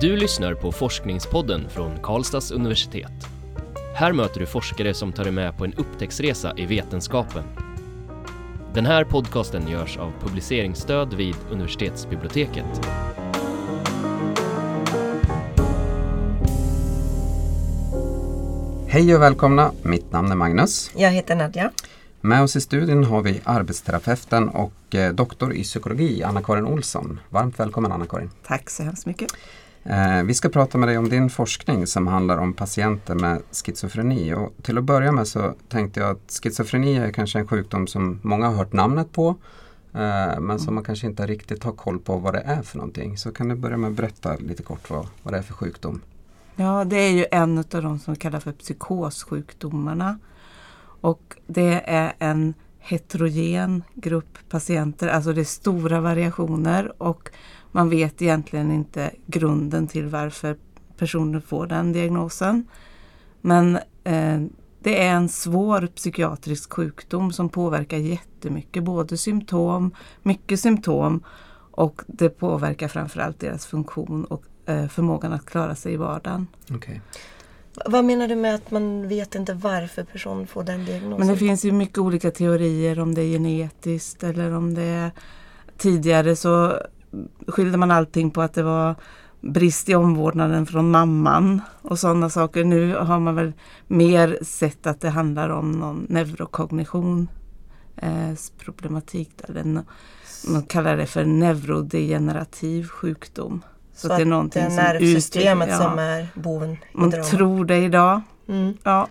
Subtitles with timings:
[0.00, 3.12] Du lyssnar på Forskningspodden från Karlstads universitet.
[3.94, 7.44] Här möter du forskare som tar dig med på en upptäcktsresa i vetenskapen.
[8.74, 12.86] Den här podcasten görs av publiceringsstöd vid universitetsbiblioteket.
[18.88, 19.72] Hej och välkomna!
[19.82, 20.90] Mitt namn är Magnus.
[20.96, 21.70] Jag heter Nadja.
[22.20, 27.20] Med oss i studion har vi arbetsterapeuten och eh, doktor i psykologi Anna-Karin Olsson.
[27.30, 28.30] Varmt välkommen Anna-Karin!
[28.46, 29.32] Tack så hemskt mycket.
[29.90, 34.34] Eh, vi ska prata med dig om din forskning som handlar om patienter med schizofreni.
[34.34, 38.20] Och till att börja med så tänkte jag att schizofreni är kanske en sjukdom som
[38.22, 39.28] många har hört namnet på
[39.94, 43.18] eh, men som man kanske inte riktigt har koll på vad det är för någonting.
[43.18, 46.00] Så kan du börja med att berätta lite kort vad, vad det är för sjukdom?
[46.56, 50.18] Ja, det är ju en av de som kallas för psykossjukdomarna.
[51.00, 57.30] Och det är en heterogen grupp patienter, alltså det är stora variationer och
[57.72, 60.56] man vet egentligen inte grunden till varför
[60.96, 62.68] personer får den diagnosen.
[63.40, 64.40] Men eh,
[64.80, 71.24] det är en svår psykiatrisk sjukdom som påverkar jättemycket, både symptom, mycket symptom
[71.70, 76.46] och det påverkar framförallt deras funktion och eh, förmågan att klara sig i vardagen.
[76.74, 77.00] Okay.
[77.86, 81.18] Vad menar du med att man vet inte varför personen får den diagnosen?
[81.18, 85.10] Men det finns ju mycket olika teorier om det är genetiskt eller om det är
[85.76, 86.82] tidigare så
[87.46, 88.94] skyllde man allting på att det var
[89.40, 92.64] brist i omvårdnaden från mamman och sådana saker.
[92.64, 93.52] Nu har man väl
[93.86, 97.28] mer sett att det handlar om någon neurokognition
[97.96, 99.30] eh, problematik.
[99.36, 99.82] Där.
[100.48, 103.64] Man kallar det för neurodegenerativ sjukdom.
[103.94, 107.30] Så, så det är någonting det är nervsystemet som, som är boven i Man dramat.
[107.30, 108.20] tror det idag.
[108.48, 108.74] Mm.
[108.82, 109.08] Ja.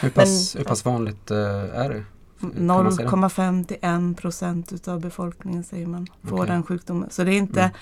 [0.00, 1.38] Hur, pass, hur pass vanligt uh,
[1.74, 2.04] är det?
[2.40, 3.76] 0,5 till
[4.12, 6.46] 1 procent utav befolkningen säger man får okay.
[6.46, 7.10] den sjukdomen.
[7.10, 7.72] Så det är, inte, mm.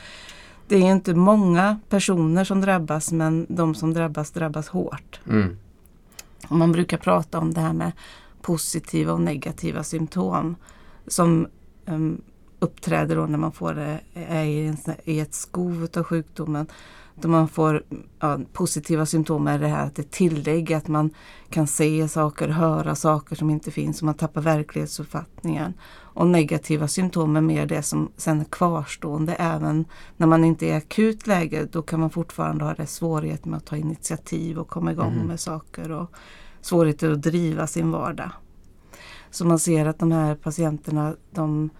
[0.68, 5.20] det är inte många personer som drabbas men de som drabbas drabbas hårt.
[5.28, 5.56] Mm.
[6.48, 7.92] Och man brukar prata om det här med
[8.42, 10.56] positiva och negativa symptom
[11.06, 11.46] som
[11.86, 12.22] um,
[12.58, 16.66] uppträder då när man får det är i, en, i ett skov av sjukdomen.
[17.20, 17.82] Då man får
[18.20, 21.10] ja, positiva symptom är det här att det tillägg att man
[21.50, 25.74] kan se saker, höra saker som inte finns och man tappar verklighetsuppfattningen.
[25.90, 29.84] Och negativa symptom är mer det som sen är kvarstående även
[30.16, 31.68] när man inte är i akut läge.
[31.72, 35.26] Då kan man fortfarande ha det svårighet med att ta initiativ och komma igång mm.
[35.26, 36.10] med saker och
[36.60, 38.30] svårigheter att driva sin vardag.
[39.30, 41.70] Så man ser att de här patienterna de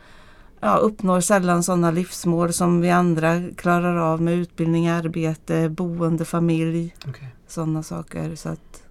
[0.60, 6.94] ja, uppnår sällan sådana livsmål som vi andra klarar av med utbildning, arbete, boende, familj.
[7.08, 7.28] Okay.
[7.46, 8.34] Sådana saker.
[8.34, 8.82] Så att,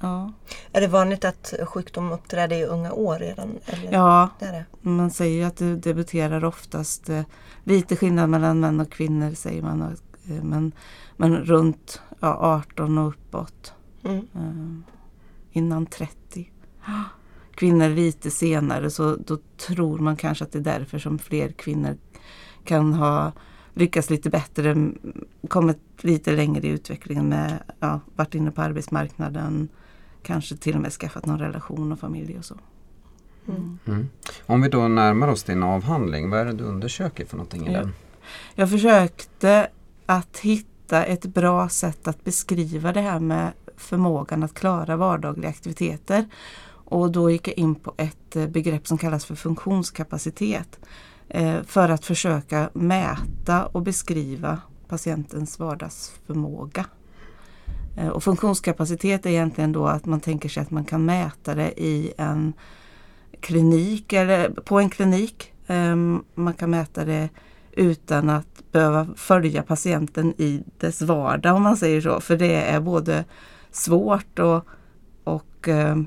[0.00, 0.32] ja.
[0.72, 3.58] Är det vanligt att sjukdom uppträder i unga år redan?
[3.66, 3.92] Eller?
[3.92, 4.90] Ja, det det.
[4.90, 7.08] man säger att det debuterar oftast.
[7.08, 7.22] Eh,
[7.64, 9.96] lite skillnad mellan män och kvinnor säger man.
[10.28, 10.72] Eh, men,
[11.16, 13.72] men runt ja, 18 och uppåt.
[14.04, 14.28] Mm.
[14.34, 14.94] Eh,
[15.52, 16.50] innan 30
[17.54, 21.96] kvinnor lite senare så då tror man kanske att det är därför som fler kvinnor
[22.64, 23.32] kan ha
[23.74, 24.90] lyckats lite bättre,
[25.48, 29.68] kommit lite längre i utvecklingen med, ja, varit inne på arbetsmarknaden,
[30.22, 32.56] kanske till och med skaffat någon relation och familj och så.
[33.48, 33.78] Mm.
[33.86, 34.08] Mm.
[34.46, 37.72] Om vi då närmar oss din avhandling, vad är det du undersöker för någonting i
[37.72, 37.92] den?
[38.54, 39.68] Jag försökte
[40.06, 46.24] att hitta ett bra sätt att beskriva det här med förmågan att klara vardagliga aktiviteter.
[46.84, 50.80] Och då gick jag in på ett eh, begrepp som kallas för funktionskapacitet.
[51.28, 54.58] Eh, för att försöka mäta och beskriva
[54.88, 56.86] patientens vardagsförmåga.
[57.96, 61.80] Eh, och funktionskapacitet är egentligen då att man tänker sig att man kan mäta det
[61.80, 62.52] i en
[63.40, 65.52] klinik eller på en klinik.
[65.66, 67.28] Ehm, man kan mäta det
[67.72, 72.20] utan att behöva följa patienten i dess vardag om man säger så.
[72.20, 73.24] För det är både
[73.70, 74.66] svårt och,
[75.24, 76.06] och ehm,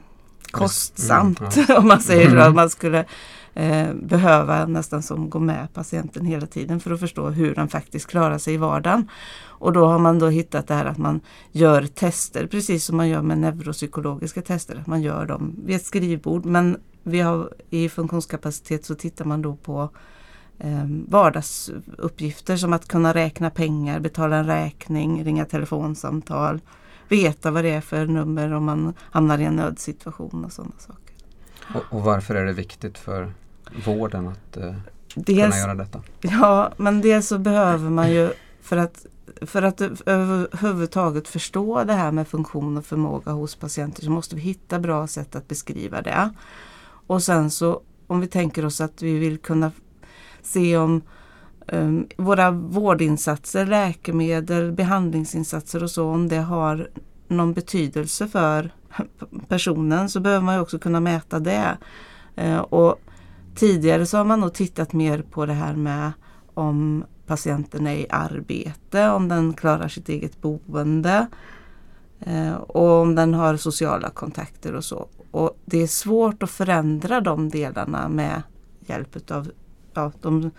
[0.51, 1.77] kostsamt mm, ja.
[1.79, 2.35] om man säger så.
[2.35, 2.55] Mm.
[2.55, 3.05] Man skulle
[3.53, 8.07] eh, behöva nästan som gå med patienten hela tiden för att förstå hur den faktiskt
[8.07, 9.09] klarar sig i vardagen.
[9.59, 11.21] Och då har man då hittat det här att man
[11.51, 14.75] gör tester precis som man gör med neuropsykologiska tester.
[14.75, 19.41] Att man gör dem vid ett skrivbord men vi har, i funktionskapacitet så tittar man
[19.41, 19.89] då på
[20.59, 26.61] eh, vardagsuppgifter som att kunna räkna pengar, betala en räkning, ringa telefonsamtal,
[27.07, 31.15] veta vad det är för nummer om man hamnar i en nödsituation och sådana saker.
[31.75, 33.33] Och, och varför är det viktigt för
[33.85, 34.73] vården att eh,
[35.15, 36.01] dels, kunna göra detta?
[36.21, 38.29] Ja, men dels så behöver man ju
[38.61, 39.05] för att
[39.41, 44.41] för att överhuvudtaget förstå det här med funktion och förmåga hos patienter så måste vi
[44.41, 46.29] hitta bra sätt att beskriva det.
[47.07, 49.71] Och sen så om vi tänker oss att vi vill kunna
[50.41, 51.01] se om
[51.67, 56.89] Ehm, våra vårdinsatser, läkemedel, behandlingsinsatser och så, om det har
[57.27, 58.71] någon betydelse för
[59.47, 61.77] personen så behöver man ju också kunna mäta det.
[62.35, 63.01] Ehm, och
[63.55, 66.11] tidigare så har man nog tittat mer på det här med
[66.53, 71.27] om patienten är i arbete, om den klarar sitt eget boende
[72.19, 75.07] ehm, och om den har sociala kontakter och så.
[75.31, 78.41] Och det är svårt att förändra de delarna med
[78.79, 79.51] hjälp av
[79.93, 80.51] ja, de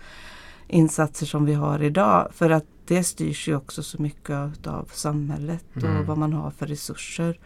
[0.69, 2.27] insatser som vi har idag.
[2.31, 5.97] För att det styrs ju också så mycket av samhället mm.
[5.97, 7.39] och vad man har för resurser.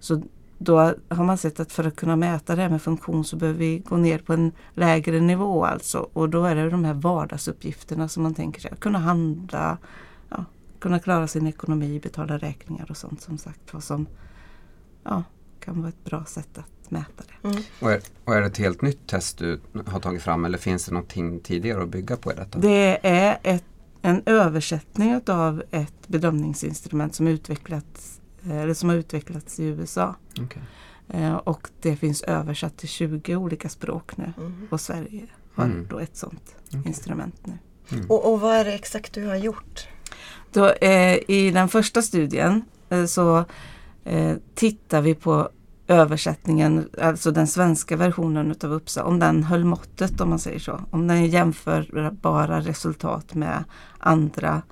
[0.00, 0.22] Så
[0.58, 0.78] då
[1.08, 3.78] har man sett att för att kunna mäta det här med funktion så behöver vi
[3.78, 6.08] gå ner på en lägre nivå alltså.
[6.12, 8.72] Och då är det de här vardagsuppgifterna som man tänker sig.
[8.78, 9.78] Kunna handla,
[10.28, 10.44] ja,
[10.78, 13.72] kunna klara sin ekonomi, betala räkningar och sånt som sagt.
[13.74, 14.06] Vad som
[15.04, 15.22] ja,
[15.68, 17.48] kan vara ett bra sätt att mäta det.
[17.48, 17.62] Mm.
[17.80, 20.86] Och, är, och, är, det ett helt nytt test du har tagit fram eller finns
[20.86, 22.58] det någonting tidigare att bygga på i detta?
[22.58, 23.64] Det är ett,
[24.02, 28.20] en översättning av ett bedömningsinstrument som, utvecklats,
[28.50, 30.14] eller som har utvecklats i USA.
[30.42, 30.62] Okay.
[31.08, 34.68] Eh, och det finns översatt till 20 olika språk nu mm.
[34.70, 35.86] och Sverige har mm.
[35.90, 36.82] då ett sådant okay.
[36.86, 37.58] instrument nu.
[37.92, 38.06] Mm.
[38.06, 39.88] Och, och, vad är det exakt du har gjort?
[40.52, 43.44] Då, eh, I den första studien eh, så
[44.04, 45.50] eh, tittar vi på
[45.88, 50.80] översättningen, alltså den svenska versionen utav Uppsala, om den höll måttet om man säger så.
[50.90, 53.64] Om den jämför bara resultat med
[53.98, 54.62] andra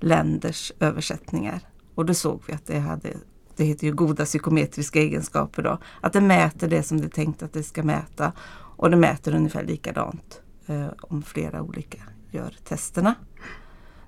[0.00, 1.60] länders översättningar.
[1.94, 3.08] Och då såg vi att det hade,
[3.56, 7.42] det heter ju goda psykometriska egenskaper då, att det mäter det som det är tänkt
[7.42, 8.32] att det ska mäta.
[8.76, 11.98] Och det mäter ungefär likadant eh, om flera olika
[12.30, 13.14] gör testerna.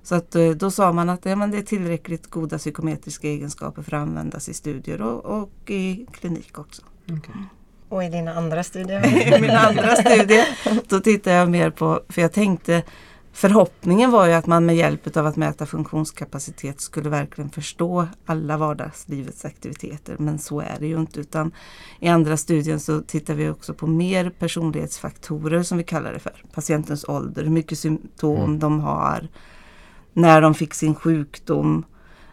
[0.03, 3.81] Så att, eh, då sa man att ja, men det är tillräckligt goda psykometriska egenskaper
[3.81, 6.81] för att användas i studier och, och i klinik också.
[7.05, 7.41] Okay.
[7.89, 9.33] Och i dina andra studier?
[9.37, 10.45] I mina andra studier
[10.87, 12.83] då tittar jag mer på, för jag tänkte
[13.33, 18.57] Förhoppningen var ju att man med hjälp av att mäta funktionskapacitet skulle verkligen förstå alla
[18.57, 20.15] vardagslivets aktiviteter.
[20.19, 21.19] Men så är det ju inte.
[21.19, 21.51] Utan
[21.99, 26.43] I andra studien så tittar vi också på mer personlighetsfaktorer som vi kallar det för.
[26.53, 28.59] Patientens ålder, hur mycket symptom mm.
[28.59, 29.27] de har,
[30.13, 31.85] när de fick sin sjukdom.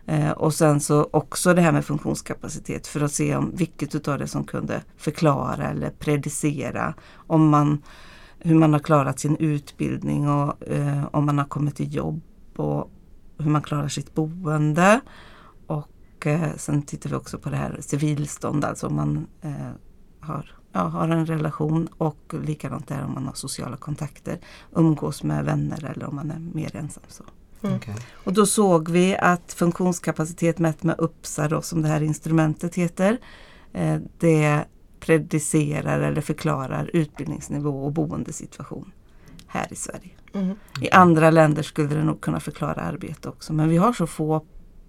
[0.07, 4.19] Eh, och sen så också det här med funktionskapacitet för att se om vilket utav
[4.19, 7.83] det som kunde förklara eller predicera om man,
[8.39, 12.23] hur man har klarat sin utbildning och eh, om man har kommit till jobb
[12.57, 12.91] och
[13.39, 15.01] hur man klarar sitt boende.
[15.67, 19.71] Och eh, sen tittar vi också på det här civilstånd, alltså om man eh,
[20.21, 24.39] har, ja, har en relation och likadant där om man har sociala kontakter,
[24.73, 27.03] umgås med vänner eller om man är mer ensam.
[27.09, 27.25] så.
[27.63, 27.77] Mm.
[27.77, 27.95] Okay.
[28.13, 33.19] Och då såg vi att funktionskapacitet mätt med UPSA då, som det här instrumentet heter.
[33.73, 34.65] Eh, det
[35.01, 38.93] predicerar eller förklarar utbildningsnivå och boendesituation
[39.47, 40.11] här i Sverige.
[40.33, 40.57] Mm.
[40.81, 44.45] I andra länder skulle det nog kunna förklara arbete också men vi har så få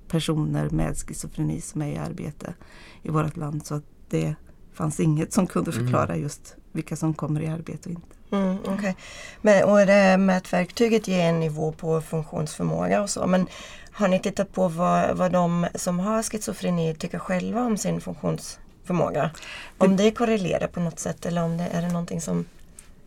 [0.08, 2.54] personer med schizofreni som är i arbete
[3.02, 4.36] i vårt land så att det
[4.74, 5.84] fanns inget som kunde mm.
[5.84, 8.16] förklara just vilka som kommer i arbete och inte.
[8.32, 8.94] Mm, okay.
[9.42, 13.28] men, och det mätverktyget ger en nivå på funktionsförmåga och så.
[13.28, 13.48] Men
[13.92, 19.32] har ni tittat på vad, vad de som har schizofreni tycker själva om sin funktionsförmåga?
[19.78, 22.46] Om det, det korrelerar på något sätt eller om det är det någonting som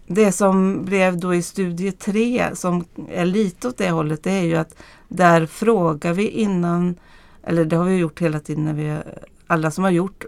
[0.06, 4.42] det som blev då i studie 3 som är lite åt det hållet det är
[4.42, 4.74] ju att
[5.08, 6.96] där frågar vi innan,
[7.42, 8.98] eller det har vi gjort hela tiden när vi
[9.46, 10.24] alla som har gjort,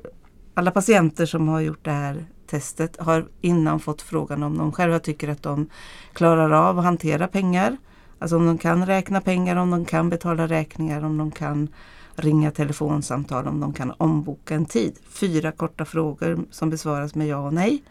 [0.55, 4.99] alla patienter som har gjort det här testet har innan fått frågan om de själva
[4.99, 5.67] tycker att de
[6.13, 7.77] klarar av att hantera pengar.
[8.19, 11.69] Alltså om de kan räkna pengar, om de kan betala räkningar, om de kan
[12.15, 14.99] ringa telefonsamtal, om de kan omboka en tid.
[15.09, 17.83] Fyra korta frågor som besvaras med ja och nej.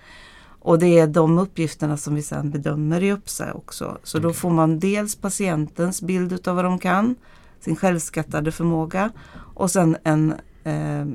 [0.59, 3.97] Och det är de uppgifterna som vi sedan bedömer i UPSA också.
[4.03, 4.27] Så okay.
[4.27, 7.15] då får man dels patientens bild av vad de kan,
[7.59, 10.33] sin självskattade förmåga och sen en
[10.63, 11.05] eh,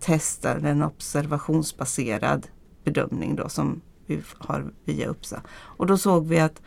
[0.00, 2.46] test, en observationsbaserad
[2.90, 5.42] bedömning då som vi har via UPSA.
[5.50, 6.62] Och då såg vi att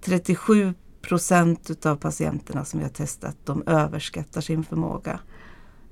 [0.00, 5.20] 37 procent utav patienterna som vi har testat de överskattar sin förmåga.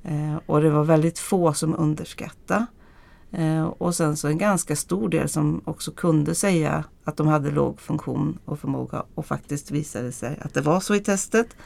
[0.02, 2.66] Eh, och det var väldigt få som underskattade.
[3.30, 7.50] Eh, och sen så en ganska stor del som också kunde säga att de hade
[7.50, 11.56] låg funktion och förmåga och faktiskt visade sig att det var så i testet.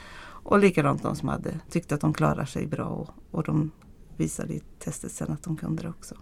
[0.49, 3.71] Och likadant de som hade tyckt att de klarar sig bra och, och de
[4.17, 6.15] visade i testet sen att de kunde det också.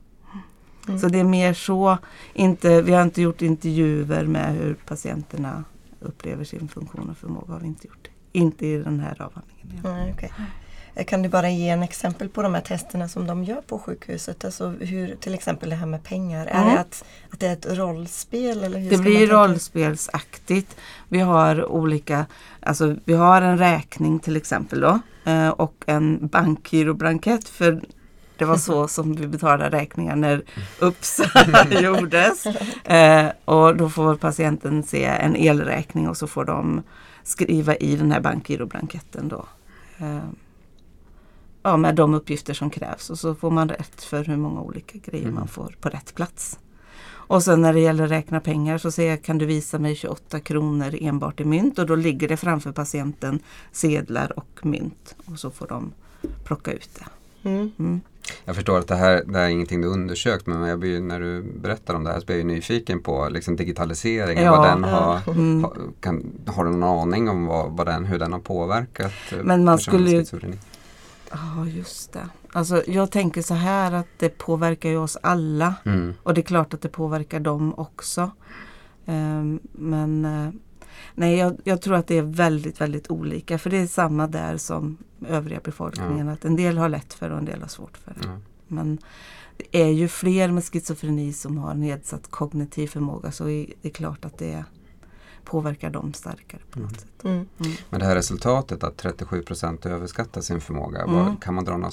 [0.88, 1.00] Mm.
[1.00, 1.98] Så det är mer så.
[2.34, 5.64] Inte, vi har inte gjort intervjuer med hur patienterna
[6.00, 7.52] upplever sin funktion och förmåga.
[7.52, 8.08] Har vi inte gjort.
[8.32, 9.86] Inte i den här avhandlingen.
[10.02, 10.28] Mm, okay.
[10.94, 13.78] Eh, Kan du bara ge en exempel på de här testerna som de gör på
[13.78, 14.44] sjukhuset?
[14.44, 16.46] Alltså hur, till exempel det här med pengar.
[16.46, 16.74] Är Mm.
[16.74, 18.64] det att, att det är ett rollspel?
[18.64, 20.76] Eller hur Det blir rollspelsaktigt.
[21.08, 22.26] Vi har olika,
[22.60, 27.80] alltså vi har en räkning till exempel då eh, och en bankgiroblankett för
[28.36, 30.42] det var så som vi betalade räkningar när
[30.80, 31.24] UPSA
[31.82, 32.46] gjordes.
[32.84, 36.82] Eh, och då får patienten se en elräkning och så får de
[37.22, 39.44] skriva i den här bankgiroblanketten då.
[39.98, 40.18] Eh,
[41.62, 44.98] ja, med de uppgifter som krävs och så får man rätt för hur många olika
[44.98, 45.34] grejer Mm.
[45.34, 46.58] man får på rätt plats.
[47.26, 50.40] Och sen när det gäller räkna pengar så säger jag kan du visa mig 28
[50.40, 53.38] kronor enbart i mynt och då ligger det framför patienten
[53.72, 55.92] sedlar och mynt och så får de
[56.44, 57.06] plocka ut det.
[57.48, 57.70] Mm.
[57.78, 58.00] Mm.
[58.44, 61.20] Jag förstår att det här, det här är ingenting du undersökt men jag blir, när
[61.20, 64.44] du berättar om det här så blir jag nyfiken på liksom, digitaliseringen.
[64.44, 64.56] Ja.
[64.56, 65.64] vad den har, Mm.
[65.64, 69.38] ha, kan, har du någon aning om vad, vad den, hur den har påverkat eh,
[69.42, 70.24] Men man skulle ju-?
[71.30, 72.28] Ja just det.
[72.52, 76.14] Alltså jag tänker så här att det påverkar ju oss alla Mm.
[76.22, 78.30] och det är klart att det påverkar dem också.
[79.06, 80.50] Ehm, men eh,
[81.14, 84.56] nej jag, jag tror att det är väldigt väldigt olika för det är samma där
[84.56, 84.96] som
[85.28, 88.16] övriga befolkningen att en del har lätt för och en del har svårt för.
[88.22, 88.38] Ja.
[88.68, 88.98] Men
[89.56, 94.24] det är ju fler med schizofreni som har nedsatt kognitiv förmåga så det är klart
[94.24, 94.64] att det
[95.44, 97.00] påverkar dem starkare på något Mm.
[97.00, 97.24] sätt.
[97.60, 97.76] Mm.
[97.90, 101.14] Men det här resultatet att 37 procent överskattar sin förmåga, Mm.
[101.14, 101.90] vad, kan man dra någon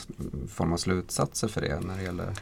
[0.49, 2.33] form av slutsatser för det när det gäller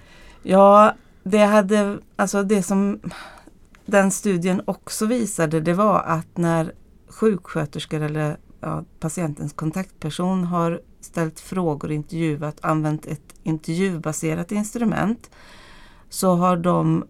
[0.44, 3.00] Ja, det hade, alltså det som
[3.90, 6.74] den studien också visade det var att när
[7.08, 15.30] sjuksköterskor eller ja, patientens kontaktperson har ställt frågor intervjuat, använt ett intervjubaserat instrument
[16.10, 17.06] så har de,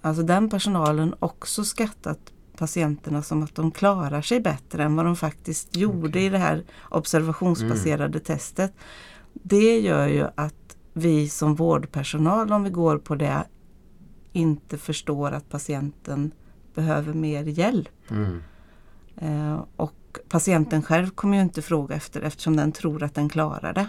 [0.00, 2.18] alltså den personalen också skattat
[2.56, 6.26] patienterna som att de klarar sig bättre än vad de faktiskt gjorde Okej.
[6.26, 8.72] i det här observationsbaserade testet.
[9.32, 13.44] Det gör ju att vi som vårdpersonal, om vi går på det,
[14.32, 16.32] inte förstår att patienten
[16.74, 18.10] behöver mer hjälp.
[18.10, 18.42] mm.
[19.16, 23.72] Eh, och patienten själv kommer ju inte fråga efter eftersom den tror att den klarar
[23.72, 23.88] det.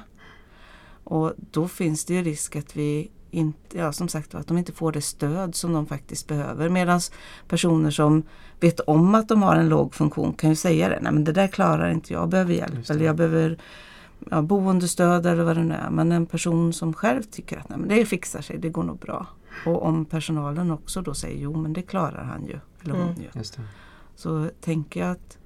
[1.04, 4.72] Och då finns det ju risk att vi inte, ja som sagt att de inte
[4.72, 6.70] får det stöd som de faktiskt behöver.
[6.70, 7.00] Medan
[7.48, 8.24] personer som
[8.60, 11.00] vet om att de har en låg funktion kan ju säga det.
[11.02, 12.90] Nej men det där klarar inte jag, jag behöver hjälp.
[12.90, 13.58] Eller jag behöver
[14.32, 15.90] ja, boendestöd eller vad det nu är.
[15.90, 19.00] Men en person som själv tycker att Nej, men det fixar sig, det går nog
[19.00, 19.28] bra.
[19.66, 22.60] Och om personalen också då säger jo men det klarar han ju.
[22.84, 23.22] Eller hon Mm.
[23.22, 23.64] ju Just det.
[24.16, 25.38] så tänker jag att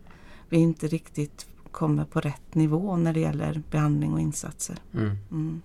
[0.50, 4.78] vi inte riktigt kommer på rätt nivå när det gäller behandling och insatser.
[4.94, 5.62] Mm.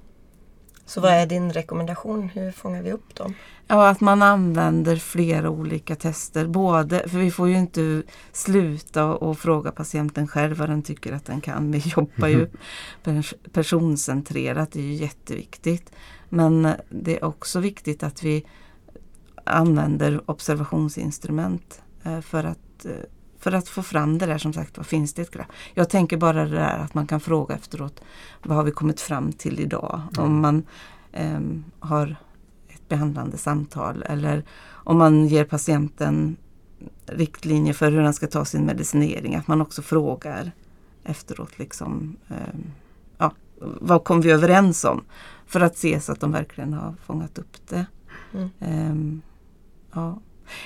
[0.86, 2.28] Så vad är din rekommendation?
[2.28, 3.34] Hur fångar vi upp dem?
[3.66, 6.46] Ja, att man använder flera olika tester.
[6.46, 11.24] Både, för vi får ju inte sluta och, fråga patienten själv vad den tycker att
[11.24, 11.70] den kan.
[11.72, 12.48] Vi jobbar ju
[13.04, 15.92] pers- personcentrerat, det är ju jätteviktigt.
[16.28, 18.46] Men det är också viktigt att vi
[19.44, 22.92] använder observationsinstrument eh, för att, eh,
[23.42, 25.52] för att få fram det där som sagt vad finns det ett glapp?
[25.74, 28.02] Jag tänker bara det där att man kan fråga efteråt
[28.42, 30.00] vad har vi kommit fram till idag?
[30.18, 30.62] Om man
[31.12, 32.16] ehm, har
[32.68, 36.36] ett behandlande samtal eller om man ger patienten
[37.06, 39.34] riktlinjer för hur den ska ta sin medicinering.
[39.34, 40.52] Att man också frågar
[41.04, 42.72] efteråt liksom ehm,
[43.18, 43.32] ja,
[43.80, 45.04] vad kom vi överens om?
[45.46, 47.86] För att se så att de verkligen har fångat upp det.
[48.34, 48.50] Mm.
[48.60, 49.22] Ehm,
[49.92, 50.20] ja.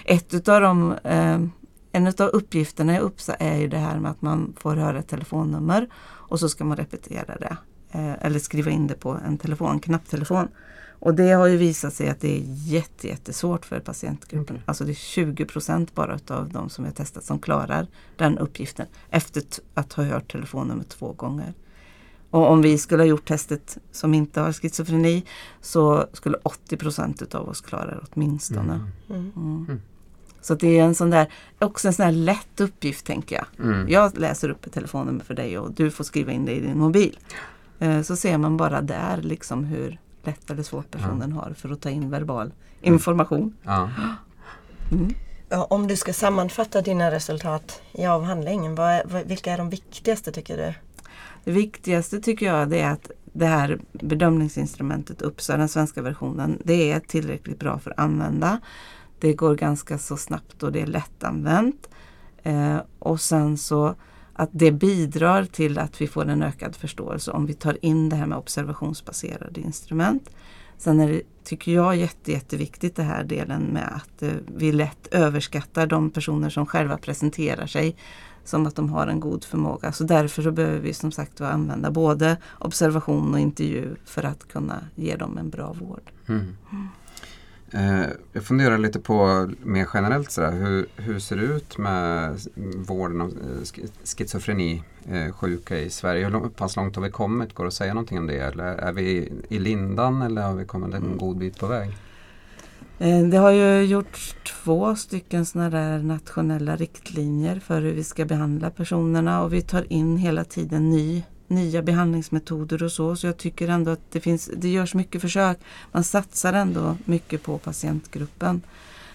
[0.04, 1.50] Ett utav de, ehm,
[1.96, 5.08] en av uppgifterna i UPSA är ju det här med att man får höra ett
[5.08, 7.56] telefonnummer och så ska man repetera det.
[7.90, 10.48] Eh, eller skriva in det på en telefon, knapptelefon.
[10.98, 14.56] Och det har ju visat sig att det är jätte, jättesvårt för patientgruppen.
[14.56, 14.62] Okej.
[14.66, 17.86] Alltså det är 20 procent bara av de som har testat som klarar
[18.16, 19.42] den uppgiften efter
[19.74, 21.54] att ha hört telefonnumret två gånger.
[22.30, 25.24] Och om vi skulle ha gjort testet som inte har schizofreni
[25.60, 28.74] så skulle 80 procent utav oss klara det åtminstone.
[28.74, 28.90] Mm.
[29.08, 29.32] Mm.
[29.36, 29.66] Mm.
[29.68, 29.80] Mm.
[30.46, 33.66] Så det är en sån där, också en sån där lätt uppgift tänker jag.
[33.66, 33.88] Mm.
[33.88, 36.78] Jag läser upp ett telefonnummer för dig och du får skriva in det i din
[36.78, 37.18] mobil.
[37.78, 41.80] Eh, Så ser man bara där liksom hur lätt eller svårt personen har för att
[41.80, 43.54] ta in verbal information.
[43.62, 43.90] Ja.
[44.92, 45.14] Mm.
[45.48, 50.32] Ja, om du ska sammanfatta dina resultat i avhandlingen, vad är, vilka är de viktigaste
[50.32, 50.74] tycker du?
[51.44, 56.92] Det viktigaste tycker jag det är att det här bedömningsinstrumentet UPSA, den svenska versionen, det
[56.92, 58.60] är tillräckligt bra för att använda.
[59.18, 61.88] Det går ganska så snabbt och det är lättanvänt.
[62.42, 63.94] Eh, och sen så
[64.32, 68.16] att det bidrar till att vi får en ökad förståelse om vi tar in det
[68.16, 70.30] här med observationsbaserade instrument.
[70.78, 75.06] Sen är det, tycker jag, jätte, jätteviktigt det här delen med att eh, vi lätt
[75.06, 77.96] överskattar de personer som själva presenterar sig
[78.44, 79.92] som att de har en god förmåga.
[79.92, 84.84] Så därför så behöver vi som sagt använda både observation och intervju för att kunna
[84.94, 86.10] ge dem en bra vård.
[86.26, 86.56] Mm.
[87.70, 92.40] Eh, jag funderar lite på mer generellt sådär, hur, hur ser det ut med
[92.76, 96.28] vården av eh, schizofreni eh, sjuka i Sverige?
[96.28, 97.54] Hur pass långt har vi kommit?
[97.54, 98.38] Går det att säga någonting om det?
[98.38, 101.18] Eller är vi i lindan eller har vi kommit en mm.
[101.18, 101.96] god bit på väg?
[103.30, 108.70] Det har ju gjorts två stycken sådana där nationella riktlinjer för hur vi ska behandla
[108.70, 113.16] personerna och vi tar in hela tiden ny, nya behandlingsmetoder och så.
[113.16, 115.58] Så jag tycker ändå att det, finns, det görs mycket försök.
[115.92, 118.62] Man satsar ändå mycket på patientgruppen.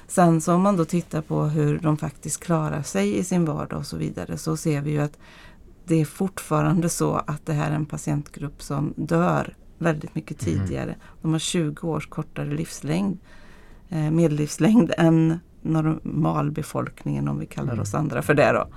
[0.08, 3.80] Sen så om man då tittar på hur de faktiskt klarar sig i sin vardag
[3.80, 5.18] och så vidare så ser vi ju att
[5.86, 10.60] det är fortfarande så att det här är en patientgrupp som dör väldigt mycket mm.
[10.60, 10.96] tidigare.
[11.22, 13.18] De har 20 års kortare livslängd
[13.90, 17.82] eh, medellivslängd än normalbefolkningen om vi kallar mm.
[17.82, 18.52] oss andra för det.
[18.52, 18.68] Då.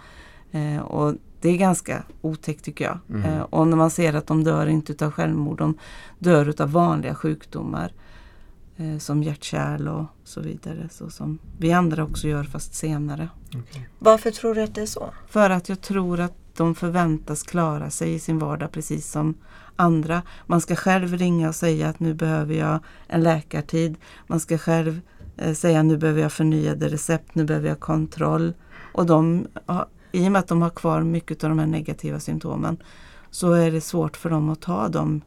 [0.59, 1.15] Eh, och
[1.45, 2.99] det är ganska otäckt tycker jag.
[3.11, 3.25] Mm.
[3.25, 5.79] Eh, och när man ser att de dör inte utav självmord, de
[6.19, 7.93] dör utav vanliga sjukdomar.
[8.77, 10.89] Eh, som hjärt-kärl och så vidare.
[10.91, 13.29] Så som vi andra också gör fast senare.
[13.49, 13.83] Okay.
[13.99, 15.09] Varför tror du att det är så?
[15.29, 19.35] För att jag tror att de förväntas klara sig i sin vardag precis som
[19.77, 20.23] andra.
[20.47, 23.97] Man ska själv ringa och säga att nu behöver jag en läkartid.
[24.27, 25.01] Man ska själv
[25.37, 28.55] eh, säga nu behöver jag förnyade recept, nu behöver jag kontroll.
[28.93, 29.47] Och de,
[30.15, 32.77] i och med att de har kvar mycket av de här negativa symptomen
[33.31, 35.21] så är det svårt för dem att ta de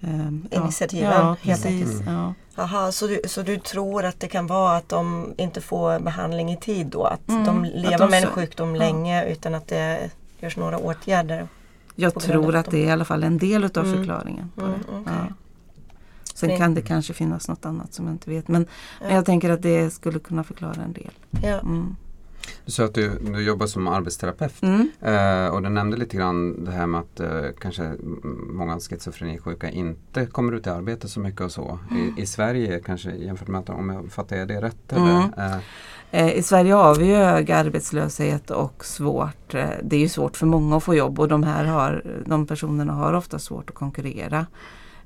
[0.00, 1.10] eh, initiativen.
[1.10, 2.00] Ja, precis.
[2.00, 2.14] Mm.
[2.14, 2.34] Ja.
[2.56, 6.52] Aha, så, du, så du tror att det kan vara att de inte får behandling
[6.52, 7.04] i tid då?
[7.04, 8.78] Att mm, de lever att de med en sjukdom ja.
[8.78, 11.48] länge utan att det görs några åtgärder?
[11.94, 13.96] Jag tror att det är i alla fall en del utav mm.
[13.96, 14.50] förklaringen.
[14.54, 15.00] På mm, det.
[15.00, 15.14] Okay.
[15.28, 15.34] Ja.
[16.34, 18.48] Sen kan det kanske finnas något annat som jag inte vet.
[18.48, 18.66] Men,
[19.00, 19.06] ja.
[19.06, 21.12] men jag tänker att det skulle kunna förklara en del.
[21.42, 21.60] Ja.
[22.64, 24.90] Du sa att du, du jobbar som arbetsterapeut mm.
[25.00, 27.92] eh, och du nämnde lite grann det här med att eh, kanske
[28.52, 31.78] många schizofrenisjuka inte kommer ut i arbete så mycket och så.
[31.90, 32.14] Mm.
[32.18, 34.92] I, I, Sverige kanske jämfört med att, om jag fattar det rätt?
[34.92, 35.16] Eller?
[35.16, 35.30] Mm.
[35.36, 35.58] Eh.
[36.10, 40.46] Eh, I Sverige har vi hög arbetslöshet och svårt, eh, det är ju svårt för
[40.46, 44.46] många att få jobb och de här har, de personerna har ofta svårt att konkurrera.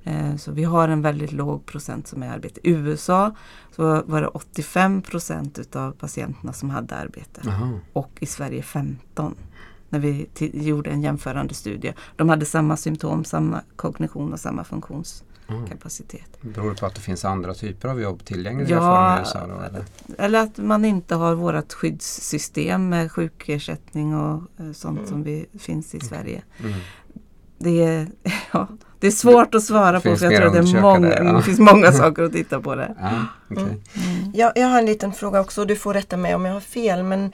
[0.04, 2.60] Eh, så vi har en väldigt låg procent som är arbete.
[2.62, 3.34] I USA
[3.76, 7.70] så var det 85 procent utav patienterna som hade arbete Aha.
[7.92, 9.34] och i Sverige 15
[9.88, 11.94] när vi gjorde en jämförande studie.
[12.16, 16.42] De hade samma symptom, samma kognition och samma funktionskapacitet.
[16.42, 16.52] Mm.
[16.52, 19.46] Beror det på att det finns andra typer av jobb tillgängliga ja, för USA?
[19.46, 19.84] Då, eller?
[20.18, 25.10] eller att man inte har vårt skyddssystem med sjukersättning och eh, sånt mm.
[25.10, 26.42] som vi, finns i Sverige.
[26.58, 26.72] Mm.
[27.58, 28.08] Det, är,
[28.52, 28.68] ja,
[29.04, 31.42] det är svårt att svara på för jag tror att det, är många, det, ja.
[31.42, 32.94] finns många saker att titta på där.
[33.00, 33.10] Ja,
[33.50, 33.64] okay.
[33.64, 34.32] mm.
[34.34, 37.02] jag, jag har en liten fråga också, du får rätta mig om jag har fel.
[37.02, 37.24] Men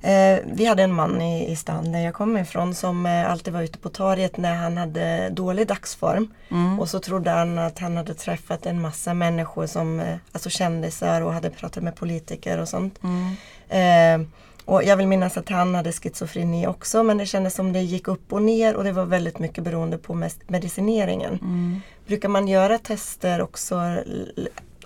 [0.00, 3.52] eh, Vi hade en man i, i stan där jag kommer ifrån som eh, alltid
[3.52, 6.28] var ute på torget när han hade dålig dagsform.
[6.50, 6.80] Mm.
[6.80, 11.20] Och så trodde han att han hade träffat en massa människor som eh, alltså kändisar
[11.20, 12.98] och hade pratat med politiker och sånt.
[13.02, 14.26] Mm.
[14.70, 18.08] Och jag vill minnas att han hade schizofreni också men det kändes som det gick
[18.08, 21.38] upp och ner och det var väldigt mycket beroende på medicineringen.
[21.42, 21.80] Mm.
[22.06, 23.96] Brukar man göra tester också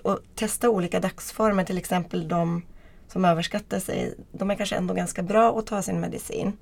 [0.01, 2.61] och testa olika dagsformer, till exempel de
[3.07, 6.53] som överskattar sig, de är kanske ändå ganska bra att ta sin medicin.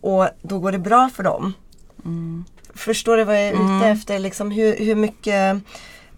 [0.00, 1.52] Och då går det bra för dem.
[2.04, 2.44] Mm.
[2.74, 3.82] Förstår du vad jag är ute mm.
[3.82, 4.18] efter?
[4.18, 5.56] Liksom hur, hur mycket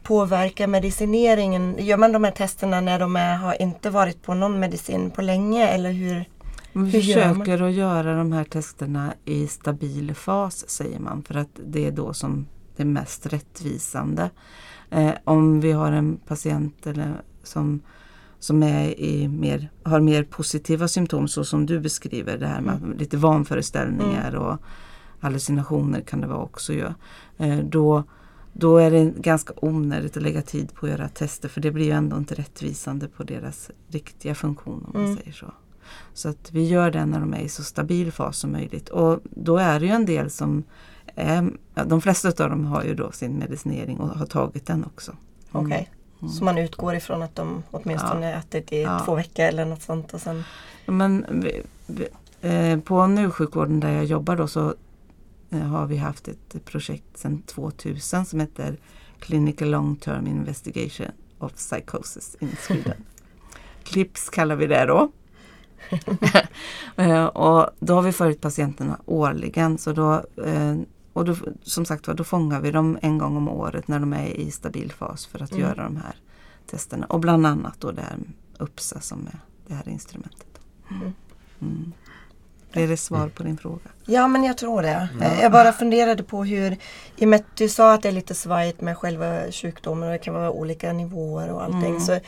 [0.06, 1.76] påverkar medicineringen?
[1.78, 5.22] Gör man de här testerna när de är, har inte varit på någon medicin på
[5.22, 6.24] länge eller hur?
[6.72, 11.86] Vi försöker att göra de här testerna i stabil fas säger man för att det
[11.86, 14.30] är då som det är mest rättvisande.
[14.90, 17.80] Eh, om vi har en patient eller som,
[18.38, 22.76] som är i mer, har mer positiva symptom så som du beskriver det här med
[22.76, 22.98] mm.
[22.98, 24.42] lite vanföreställningar mm.
[24.42, 24.56] och
[25.20, 26.74] hallucinationer kan det vara också.
[26.74, 26.94] Ja.
[27.38, 28.04] Eh, då
[28.58, 31.84] då är det ganska onödigt att lägga tid på att göra tester för det blir
[31.84, 35.16] ju ändå inte rättvisande på deras riktiga funktion om man mm.
[35.16, 35.46] säger så.
[36.14, 39.20] Så att vi gör det när de är i så stabil fas som möjligt och
[39.24, 40.64] då är det ju en del som
[41.14, 41.50] är,
[41.86, 45.10] de flesta av dem har ju då sin medicinering och har tagit den också.
[45.10, 45.66] Mm.
[45.66, 45.86] Okej, okay.
[46.20, 46.32] mm.
[46.32, 48.38] så man utgår ifrån att de åtminstone ja.
[48.38, 49.02] ätit i ja.
[49.04, 50.14] två veckor eller något sånt?
[50.14, 50.44] Och sen...
[50.86, 52.08] Men vi, vi,
[52.40, 54.74] eh, på NU-sjukvården där jag jobbar då så
[55.50, 58.78] har vi haft ett projekt sedan 2000 som heter
[59.18, 61.06] Clinical Long Term Investigation
[61.38, 63.04] of Psychosis in Sweden.
[63.82, 65.12] CLIPS kallar vi det då.
[66.98, 69.78] Eh, och då har vi följt patienterna årligen.
[69.78, 70.12] Så då,
[70.44, 70.76] eh,
[71.12, 74.26] och då, som sagt då fångar vi dem en gång om året när de är
[74.26, 75.62] i stabil fas för att mm.
[75.62, 76.14] göra de här
[76.66, 77.06] testerna.
[77.06, 78.18] Och bland annat då det här
[78.58, 80.60] UPSA som är det här instrumentet.
[80.90, 81.12] Mm.
[81.60, 81.92] Mm.
[82.76, 83.80] Blir det svar på din fråga?
[84.04, 85.08] Ja men jag tror det.
[85.22, 86.76] Eh, Jag bara funderade på hur,
[87.16, 90.12] i och med att du sa att det är lite svajigt med själva sjukdomen och
[90.12, 91.84] det kan vara olika nivåer och allting.
[91.90, 92.00] Mm.
[92.00, 92.18] Så,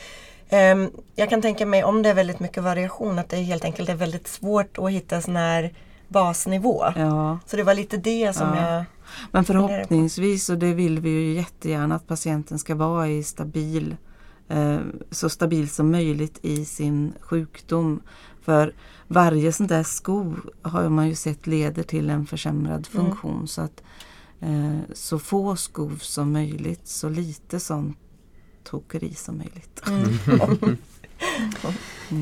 [0.49, 3.89] ehm, jag kan tänka mig om det är väldigt mycket variation att det helt enkelt
[3.89, 5.73] är väldigt svårt att hitta sån här
[6.07, 6.85] basnivå.
[6.95, 8.71] Ja, Så det var lite det som Ja.
[8.73, 8.83] jag...
[9.31, 13.95] men förhoppningsvis och det vill vi ju jättegärna att patienten ska vara i stabil,
[15.11, 18.01] så stabil som möjligt i sin sjukdom.
[18.41, 18.73] För
[19.07, 23.05] varje sån där skov har man ju sett leder till en försämrad Mm.
[23.05, 23.47] funktion.
[23.47, 23.83] Så att
[24.41, 27.97] eh, så få skov som möjligt, så lite sånt
[28.63, 29.81] tokeri som möjligt.
[29.87, 30.77] Mm.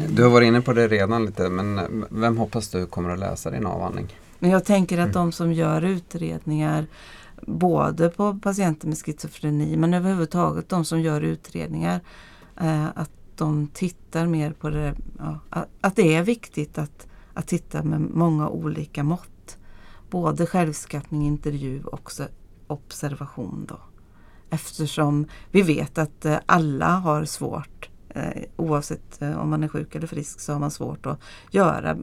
[0.10, 3.52] Du har varit inne på det redan lite men vem hoppas du kommer att läsa
[3.52, 4.16] din avhandling?
[4.40, 5.14] Men jag tänker att Mm.
[5.14, 6.86] de som gör utredningar
[7.42, 12.00] både på patienter med schizofreni men överhuvudtaget de som gör utredningar
[12.62, 15.40] eh, att de tittar mer på det, ja,
[15.82, 19.58] att- det är viktigt att, att titta med många olika mått.
[20.10, 22.12] Både självskattning, intervju och
[22.68, 23.66] observation.
[23.70, 23.80] Då.
[24.50, 30.08] Eftersom vi vet att eh, alla har svårt, eh, oavsett om man är sjuk eller
[30.08, 31.20] frisk, så har man svårt att
[31.52, 31.98] göra eh,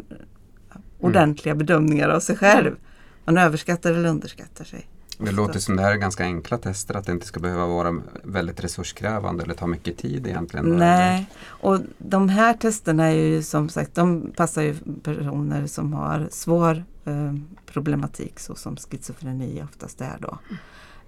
[1.01, 2.77] ordentliga bedömningar av sig själv.
[3.25, 4.89] Man överskattar eller underskattar sig.
[5.19, 8.03] Det låter som det här är ganska enkla tester, att det inte ska behöva vara
[8.23, 10.77] väldigt resurskrävande eller ta mycket tid egentligen.
[10.77, 16.29] Nej, och de här testerna är ju som sagt, de passar ju personer som har
[16.31, 17.35] svår eh,
[17.67, 20.39] problematik såsom schizofreni oftast är då.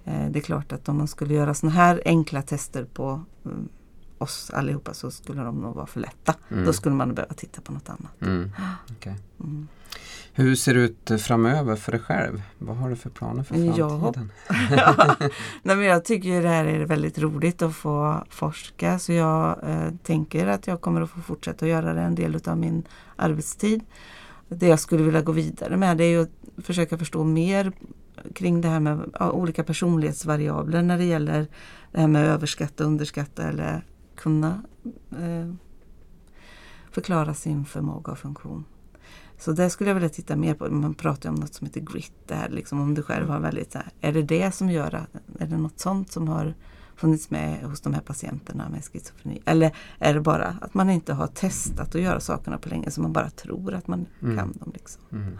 [0.05, 3.69] Eh, det är klart att om man skulle göra sådana här enkla tester på mm,
[4.17, 6.35] oss allihopa så skulle de nog vara för lätta.
[6.49, 6.65] Mm.
[6.65, 8.21] Då skulle man behöva titta på något annat.
[8.21, 8.51] Mm.
[8.97, 9.15] okej.
[9.39, 9.67] Mm.
[10.33, 12.41] Hur ser det ut framöver för dig själv?
[12.57, 14.31] Vad har du för planer för framtiden?
[15.63, 19.89] Nej, men jag tycker det här är väldigt roligt att få forska så jag eh,
[20.03, 22.83] tänker att jag kommer att få fortsätta att göra det en del av min
[23.15, 23.83] arbetstid.
[24.49, 27.71] Det jag skulle vilja gå vidare med det är att försöka förstå mer
[28.35, 31.47] kring det här med ja, olika personlighetsvariabler när det gäller
[31.91, 33.85] det här med överskatta, underskatta eller
[34.17, 34.61] kunna
[35.11, 35.53] eh,
[36.91, 38.65] förklara sin förmåga och funktion.
[39.39, 40.69] Så det skulle jag vilja titta mer på.
[40.69, 42.13] Man pratar ju om något som heter grit.
[42.25, 44.95] Det här, liksom, om du själv har väldigt så här, Är det det som gör
[44.95, 45.09] att,
[45.41, 46.53] Är det något sånt som har
[46.95, 49.41] funnits med hos de här patienterna med schizofreni?
[49.45, 53.01] Eller är det bara att man inte har testat att göra sakerna på länge så
[53.01, 54.37] man bara tror att man Mm.
[54.37, 54.71] kan dem.
[54.73, 55.01] Liksom.
[55.11, 55.39] Mm.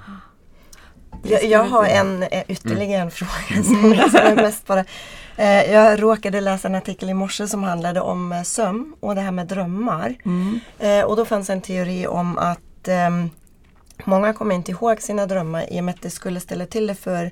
[1.24, 4.86] Jag, jag har en eh, ytterligare en fråga som jag, som är mest bara
[5.38, 9.22] eh, Jag råkade läsa en artikel i morse som handlade om eh, sömn och det
[9.22, 10.15] här med drömmar.
[10.26, 10.60] Mm.
[10.80, 13.30] Eh, och då fanns en teori om att ehm,
[14.04, 16.96] många kommer inte ihåg sina drömmar i och med att det skulle ställa till det
[16.96, 17.32] för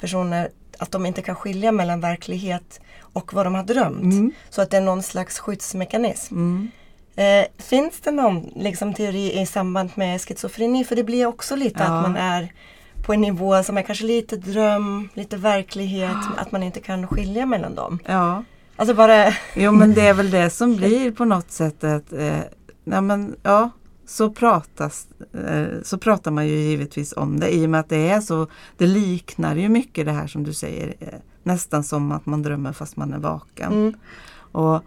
[0.00, 4.02] personer att de inte kan skilja mellan verklighet och vad de har drömt.
[4.02, 4.32] Mm.
[4.50, 6.34] Så att det är någon slags skyddsmekanism.
[6.34, 6.70] Mm.
[7.16, 10.84] Eh, finns det någon liksom, teori i samband med schizofreni?
[10.84, 11.84] För det blir också lite Ja.
[11.84, 12.52] att man är
[13.06, 17.46] på en nivå som är kanske lite dröm, lite verklighet, att man inte kan skilja
[17.46, 17.98] mellan dem.
[18.06, 18.44] Ja.
[18.76, 22.38] Alltså bara, Jo men det är väl det som blir på något sätt att eh,
[22.84, 23.70] nej, men, ja,
[24.06, 25.06] så, pratas,
[25.46, 28.46] eh, så pratar man ju givetvis om det i och med att det är så.
[28.76, 30.94] Det liknar ju mycket det här som du säger.
[31.00, 31.08] Eh,
[31.42, 33.72] nästan som att man drömmer fast man är vaken.
[33.72, 33.94] mm,
[34.52, 34.82] Och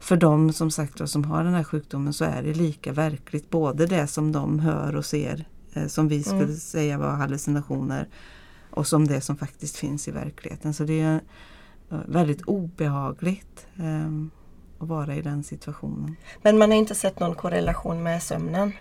[0.00, 3.50] för de som sagt då, som har den här sjukdomen så är det lika verkligt.
[3.50, 5.44] Både det som de hör och ser
[5.88, 6.56] som vi skulle Mm.
[6.56, 8.08] säga var hallucinationer
[8.70, 10.74] och som det som faktiskt finns i verkligheten.
[10.74, 11.20] Så det är
[11.90, 14.08] eh, väldigt obehagligt eh,
[14.78, 16.16] att vara i den situationen.
[16.42, 18.72] men man har inte sett någon korrelation med sömnen.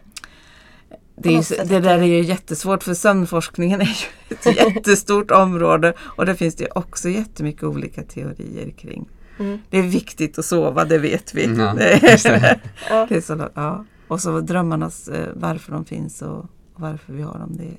[1.16, 4.46] Det, är ju, det där är ju jättesvårt för sömnforskningen är ju ett
[4.76, 9.10] jättestort område och det finns det också jättemycket olika teorier kring.
[9.40, 9.60] Mm.
[9.70, 11.46] Det är viktigt att sova, det vet vi.
[11.58, 13.16] Ja, Det- det.
[13.16, 13.86] Är så, ja.
[14.08, 16.46] Och så drömmarnas, eh, varför de finns och
[16.80, 17.58] varför vi har dem.
[17.58, 17.78] Det,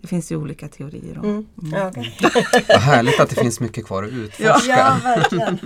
[0.00, 1.24] det finns ju olika teorier om.
[1.24, 1.46] Mm.
[1.62, 1.78] Mm.
[1.78, 2.18] Ja, okej.
[2.68, 4.70] Vad härligt att det finns mycket kvar att utforska.
[4.70, 5.58] ja, verkligen.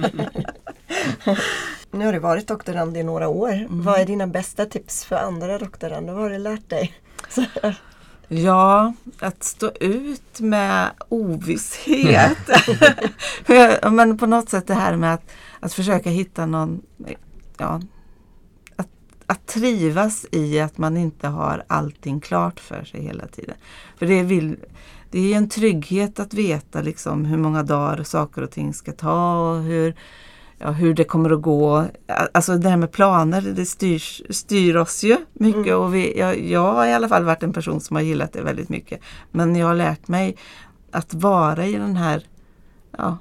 [1.91, 3.53] nu har du varit doktorand i några år.
[3.53, 3.83] Mm.
[3.83, 6.13] Vad är dina bästa tips för andra doktorander?
[6.13, 6.95] Vad har du lärt dig?
[8.29, 12.39] Ja, att stå ut med ovisshet.
[13.93, 16.83] Men på något sätt det här med att, att försöka hitta någon,
[17.59, 17.81] ja,
[19.27, 23.55] att, trivas i att man inte har allting klart för sig hela tiden.
[23.97, 24.57] För det, vill,
[25.11, 28.93] det är ju en trygghet att veta liksom hur många dagar saker och ting ska
[28.93, 29.95] ta och hur,
[30.59, 31.87] ja, hur det kommer att gå.
[32.33, 35.67] Alltså det här med planer, det styrs, styr oss ju mycket.
[35.67, 35.81] Mm.
[35.81, 38.43] Och vi, jag, jag har i alla fall varit en person som har gillat det
[38.43, 39.01] väldigt mycket.
[39.31, 40.37] Men jag har lärt mig
[40.91, 42.27] att vara i den här
[42.99, 43.19] ja,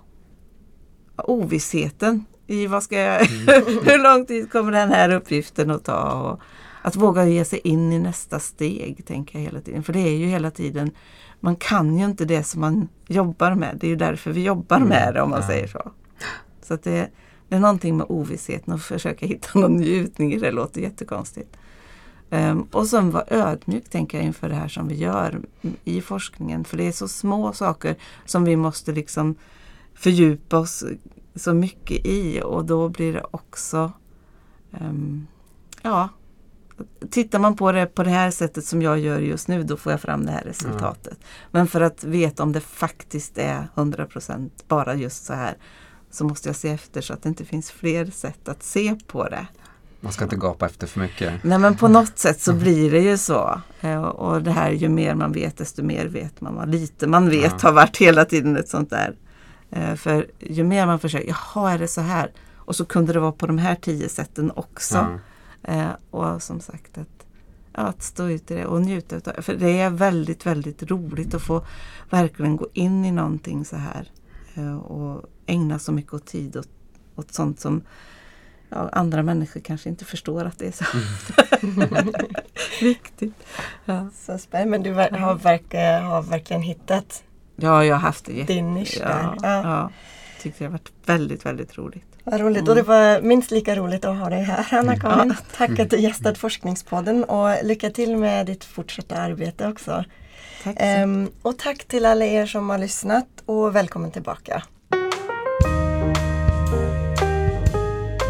[1.16, 2.26] ovissheten.
[2.54, 6.12] I vad ska jag, hur lång tid kommer den här uppgiften att ta?
[6.32, 6.40] Och
[6.82, 9.84] att våga ge sig in i nästa steg, tänker jag hela tiden.
[9.84, 10.92] För det är ju hela tiden,
[11.40, 13.78] man kan ju inte det som man jobbar med.
[13.82, 14.90] Det är ju därför vi jobbar Mm.
[14.90, 15.48] med det om man Ja.
[15.48, 15.92] säger så.
[16.62, 17.10] Så att det,
[17.50, 20.46] det är någonting med ovissheten och försöka hitta någon njutning i det.
[20.46, 21.58] Det låter jättekonstigt.
[22.30, 25.40] Um, och sen vara ödmjuk tänker jag inför det här som vi gör
[25.84, 26.64] i forskningen.
[26.64, 29.36] För det är så små saker som vi måste liksom
[29.94, 30.84] fördjupa oss
[31.36, 33.92] så mycket i och då blir det också
[34.72, 35.28] ehm,
[35.82, 36.10] Ja,
[37.12, 39.92] tittar man på det på det här sättet som jag gör just nu då får
[39.92, 41.18] jag fram det här resultatet.
[41.52, 45.58] Men för att veta om det faktiskt är 100% bara just så här
[46.12, 49.30] så måste jag se efter så att det inte finns fler sätt att se på
[49.30, 49.48] det.
[50.00, 51.44] Man ska inte gapa efter för mycket.
[51.44, 53.62] Nej men på något sätt så blir det ju så.
[53.82, 56.56] Eh, Och det här ju mer man vet desto mer vet man.
[56.56, 57.58] Vad lite man vet Ja.
[57.62, 59.16] har varit hela tiden ett sånt där.
[59.76, 62.32] Eh, För ju mer man försöker, jaha är det så här?
[62.56, 65.20] Och så kunde det vara på de här tio sätten också.
[65.64, 67.26] Eh, Och som sagt att,
[67.74, 69.42] ja, att stå ut i det och njuta utav det.
[69.42, 71.66] För det är väldigt, väldigt roligt att få
[72.10, 74.12] verkligen gå in i någonting så här.
[74.56, 76.70] eh, Och ägna så mycket åt tid åt,
[77.16, 77.82] åt sånt som
[78.70, 80.86] ja, andra människor kanske inte förstår att det är så
[82.86, 83.34] viktigt.
[83.86, 84.08] Ja.
[84.16, 84.72] Så spännande.
[84.72, 87.24] Men du har, verkar, har verkligen hittat
[87.56, 88.54] ja, jag har haft det jätte...
[88.54, 89.38] din nisch Ja, där.
[89.44, 89.64] ja.
[89.64, 89.90] Ja.
[90.42, 92.06] Tyckte det har varit väldigt, väldigt roligt.
[92.24, 92.58] Vad roligt.
[92.58, 92.70] Mm.
[92.70, 95.36] Och det var minst lika roligt att ha dig här Anna-Karin.
[95.58, 100.04] Tack att du gästat Forskningspodden och lycka till med ditt fortsatta arbete också.
[100.64, 104.64] Tack Ehm, och tack till alla er som har lyssnat och välkommen tillbaka.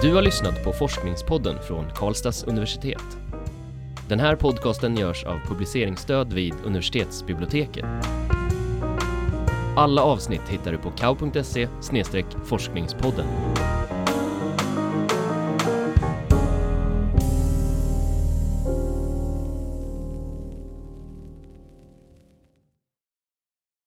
[0.02, 3.18] Du har lyssnat på Forskningspodden från Karlstads universitet.
[4.10, 7.86] Den här podcasten görs av publiceringsstöd vid universitetsbiblioteket.
[9.76, 11.68] Alla avsnitt hittar du på kau.se
[12.46, 13.26] forskningspodden.